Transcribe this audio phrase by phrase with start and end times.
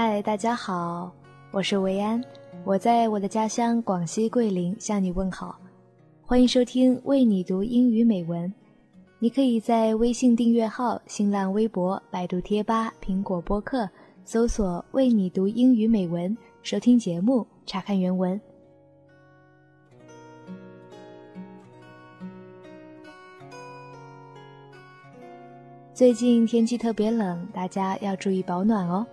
[0.00, 1.12] 嗨，大家好，
[1.50, 2.22] 我是维安，
[2.62, 5.58] 我在我的家乡广西桂林向你问好，
[6.24, 8.54] 欢迎收听为你读英语美文。
[9.18, 13.90] 你可以在微信订阅号、新浪微博、百度贴吧、苹果播客
[14.24, 18.40] 搜索“为你读英语美文”，收听节目，查看原文。
[25.92, 29.04] 最近天气特别冷，大家要注意保暖哦。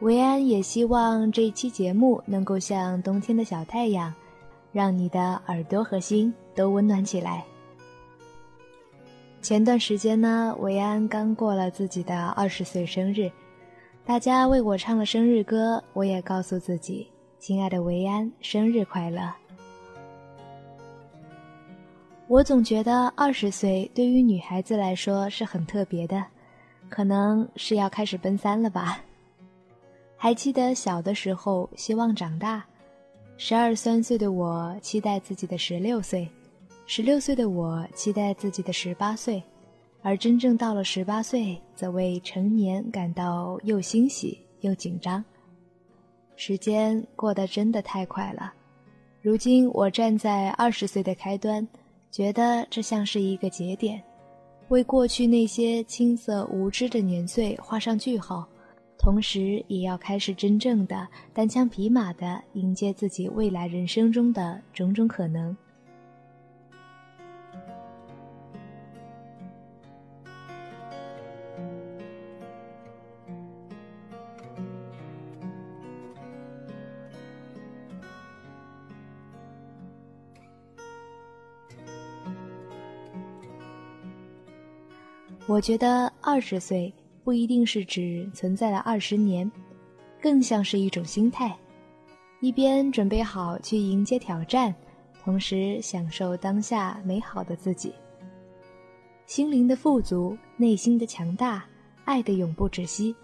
[0.00, 4.14] 维安也希望这一期节目能够像冬天的小太阳，
[4.72, 7.44] 让你的耳朵和心都温暖起来。
[9.42, 13.28] 前段时间呢，维安刚过了自己的二十岁生日，
[14.04, 17.08] 大家为我唱了生日歌，我也告诉自己
[17.40, 19.32] ：“亲爱的维安，生日快乐。”
[22.28, 26.24] 我总觉得二十岁对于女孩子来说是很特别的，
[26.88, 29.00] 可能是要开始奔三了吧。
[30.20, 32.66] 还记得小的时候希望长大，
[33.36, 36.28] 十二三岁的我期待自己的十六岁，
[36.86, 39.40] 十六岁的我期待自己的十八岁，
[40.02, 45.24] 而真正到了十八岁，则为成年感到又欣喜又紧张。
[46.34, 48.52] 时间过得真的太快了，
[49.22, 51.66] 如今我站在二十岁的开端。
[52.10, 54.02] 觉得这像是一个节点，
[54.68, 58.48] 为过去那些青涩无知的年岁画上句号，
[59.08, 65.56] 同时也要开始真正的单枪匹马地迎接自己未来人生中的种种可能。
[85.46, 86.92] 我觉得二十岁
[87.28, 89.52] 不一定是指存在了二十年，
[90.18, 91.54] 更像是一种心态，
[92.40, 94.74] 一边准备好去迎接挑战，
[95.22, 97.92] 同时享受当下美好的自己。
[99.26, 101.66] 心灵的富足，内心的强大，
[102.06, 103.14] 爱的永不止息，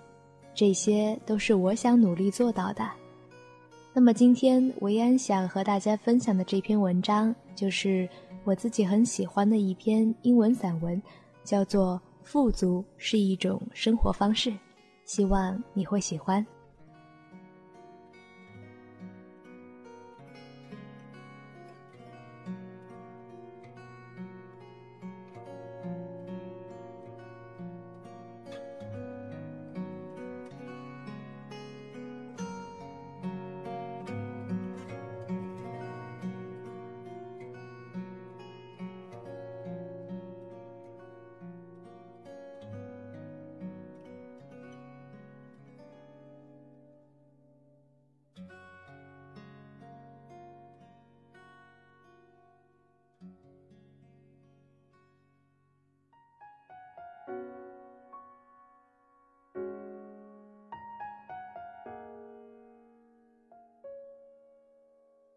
[0.54, 2.86] 这些都是我想努力做到的。
[3.94, 8.06] 那么今天维安想和大家分享的这篇文章，就是
[8.44, 11.02] 我自己很喜欢的一篇英文散文，
[11.42, 11.98] 叫做。
[12.24, 14.52] 富足是一种生活方式，
[15.04, 16.44] 希望你会喜欢。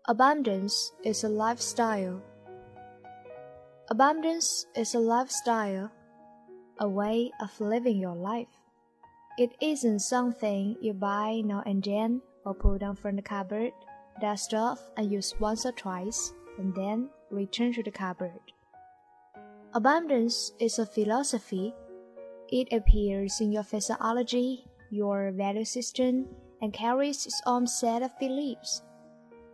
[0.10, 2.22] Abundance is a lifestyle.
[3.92, 5.92] Abundance is a lifestyle,
[6.80, 8.48] a way of living your life.
[9.38, 13.74] It isn't something you buy now and then or pull down from the cupboard,
[14.22, 18.40] dust off and use once or twice, and then return to the cupboard.
[19.74, 21.76] Abundance is a philosophy.
[22.48, 26.28] It appears in your physiology, your value system,
[26.62, 28.84] and carries its own set of beliefs.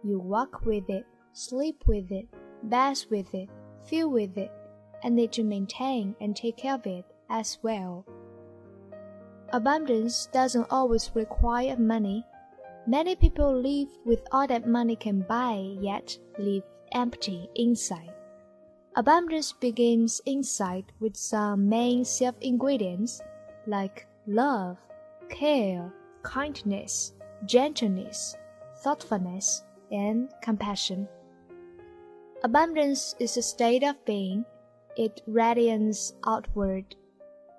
[0.03, 2.28] You walk with it, sleep with it,
[2.64, 3.50] bath with it,
[3.86, 4.52] feel with it,
[5.02, 8.06] and need to maintain and take care of it as well.
[9.53, 12.25] Abundance doesn't always require money.
[12.88, 18.13] Many people live with all that money can buy, yet live empty inside.
[18.95, 23.22] Abundance begins inside with some main self ingredients
[23.68, 24.77] like love,
[25.30, 25.94] care,
[26.24, 27.13] kindness,
[27.45, 28.36] gentleness,
[28.83, 29.63] thoughtfulness,
[29.94, 31.07] and compassion.
[32.44, 34.44] Abundance is a state of being.
[34.98, 36.95] It radiates outward.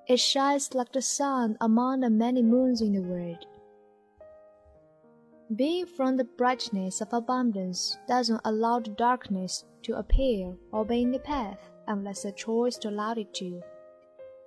[0.07, 3.47] It shines like the sun among the many moons in the world.
[5.57, 11.13] Being from the brightness of abundance doesn't allow the darkness to appear or be in
[11.13, 13.63] the path unless a choice to allow it to.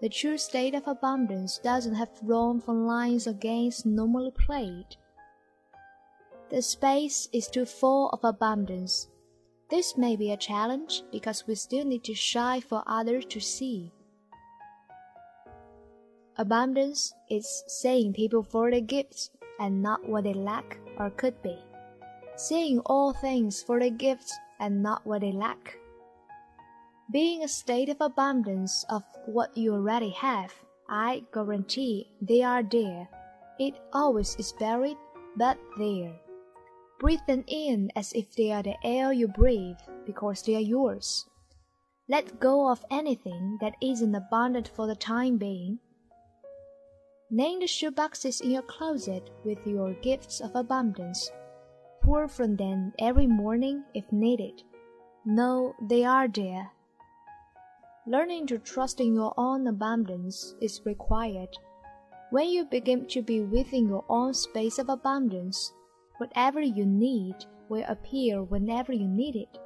[0.01, 4.98] The true state of abundance doesn't have room for lines games normally played.
[6.49, 9.09] The space is too full of abundance.
[9.69, 13.91] This may be a challenge because we still need to shine for others to see.
[16.38, 19.29] Abundance is seeing people for their gifts,
[19.59, 21.57] and not what they lack or could be,
[22.35, 25.77] seeing all things for their gifts and not what they lack.
[27.11, 30.53] Being a state of abundance of what you already have,
[30.88, 33.09] I guarantee they are there.
[33.59, 34.97] It always is buried,
[35.35, 36.13] but there.
[36.99, 41.25] Breathe them in as if they are the air you breathe, because they are yours.
[42.09, 45.79] Let go of anything that isn't abundant for the time being.
[47.29, 51.29] Name the shoeboxes in your closet with your gifts of abundance.
[52.01, 54.63] Pour from them every morning if needed.
[55.25, 56.71] Know they are there.
[58.07, 61.49] Learning to trust in your own abundance is required.
[62.31, 65.73] When you begin to be within your own space of abundance,
[66.18, 67.36] whatever you need
[67.69, 69.58] will appear whenever you need it.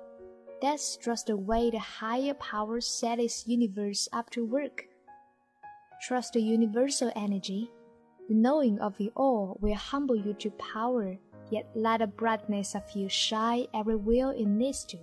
[0.61, 4.85] That's just the way the higher power set its universe up to work.
[6.01, 7.69] Trust the universal energy.
[8.27, 11.17] The knowing of it all will humble you to power,
[11.49, 14.97] yet let the brightness of you shine everywhere it needs to.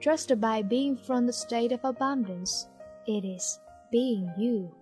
[0.00, 2.66] Just by being from the state of abundance,
[3.06, 3.60] it is
[3.92, 4.74] being you.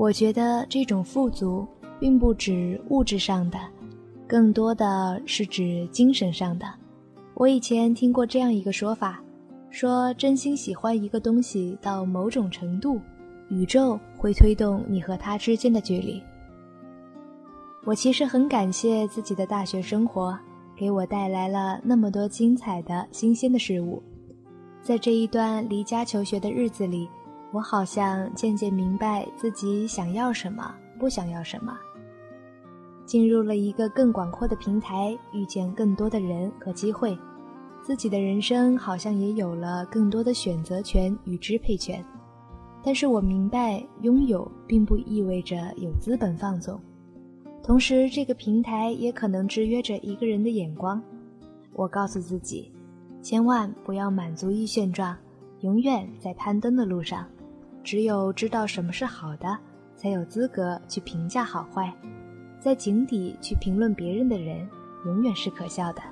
[0.00, 1.68] 我觉得这种富足
[1.98, 3.58] 并不指物质上的，
[4.26, 6.66] 更多的是指精神上的。
[7.34, 9.22] 我以前听过这样一个说法，
[9.68, 12.98] 说真心喜欢一个东西到某种程度，
[13.50, 16.22] 宇宙会推动你和它之间的距离。
[17.84, 20.34] 我其实很感谢自己的大学生活，
[20.74, 24.02] 给我带来了那么多精彩的新鲜的事物。
[24.80, 27.06] 在这一段离家求学的日子里。
[27.52, 31.76] 我好像渐渐明白自己想要什么，不想要什么。
[33.04, 37.18] 进入了一个更广阔的平台，遇见更多的人和机会，
[37.82, 42.04] 自己的人生好像也有了更多的选择权与支配权。
[42.84, 46.80] 但是我明白，拥有并不意味着有资本放纵，
[47.64, 51.02] 同时这个平台也可能制约着一个人的眼光。
[51.72, 52.70] 我告诉自己，
[53.20, 55.16] 千万不要满足于现状，
[55.62, 57.26] 永远在攀登的路上。
[57.82, 59.58] 只有知道什么是好的，
[59.96, 61.92] 才有资格去评价好坏。
[62.58, 64.68] 在井底去评论别人的人，
[65.06, 66.02] 永远是可笑的。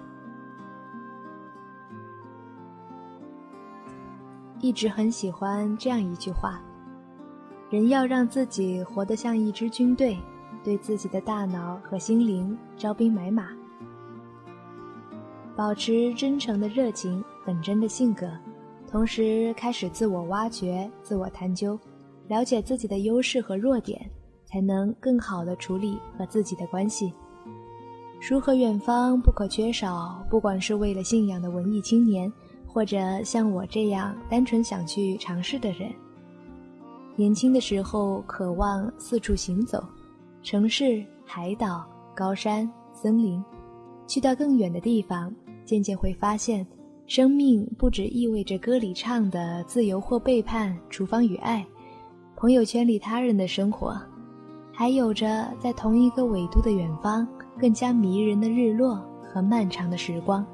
[4.60, 6.60] 一直很喜欢这样一句话：
[7.70, 10.18] 人要让自己活得像一支军队，
[10.64, 13.50] 对自己的大脑和心灵招兵买马，
[15.54, 18.26] 保持真诚的热情，本真的性格。
[18.90, 21.78] 同时开始自我挖掘、自我探究，
[22.26, 24.00] 了解自己的优势和弱点，
[24.46, 27.12] 才能更好的处理和自己的关系。
[28.18, 32.32] 书和远方不可缺少，不管是为了信仰的文艺青年，
[32.66, 35.92] 或者像我这样单纯想去尝试的人。
[37.14, 39.84] 年轻的时候渴望四处行走，
[40.42, 43.44] 城市、海岛、高山、森林，
[44.06, 45.30] 去到更远的地方，
[45.66, 46.66] 渐渐会发现。
[47.08, 51.66] 生命不只意味着歌里唱的自由或背叛、厨房与爱，
[52.36, 53.98] 朋友圈里他人的生活，
[54.74, 57.26] 还有着在同一个纬度的远方
[57.58, 60.44] 更加迷人的日落和漫长的时光。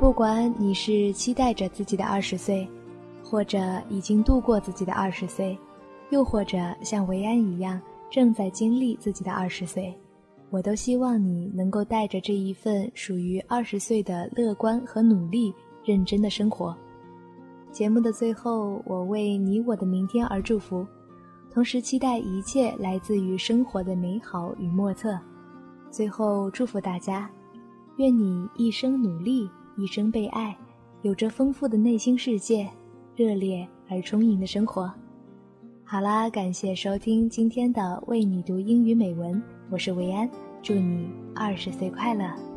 [0.00, 2.66] 不管你是期待着自己的二十岁，
[3.22, 3.58] 或者
[3.90, 5.56] 已经度过自己的二十岁，
[6.08, 7.78] 又或者像维安一样
[8.10, 9.94] 正在经历自己的二十岁，
[10.48, 15.52] 我都希望你能够带着这一份属于二十岁的乐观和努力，
[15.84, 16.74] 认真的生活。
[17.70, 20.84] 节目的最后，我为你我的明天而祝福，
[21.52, 25.16] 同时期待一切来自于生活的美好与莫测。
[25.90, 27.30] 最后祝福大家，
[27.96, 29.46] 愿你一生努力。
[29.80, 30.54] 一生被爱，
[31.00, 32.68] 有着丰富的内心世界，
[33.16, 34.92] 热烈而充盈的生活。
[35.84, 40.28] 好啦，感谢收听今天的为你读英语美文，我是维安，
[40.62, 42.49] 祝你二十岁快乐。